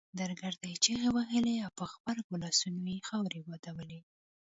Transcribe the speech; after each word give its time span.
درګرده 0.19 0.67
يې 0.71 0.75
چيغې 0.83 1.09
وهلې 1.13 1.55
په 1.77 1.83
غبرګو 1.91 2.41
لاسونو 2.43 2.79
يې 2.95 3.05
خاورې 3.07 3.39
بادولې. 3.47 3.99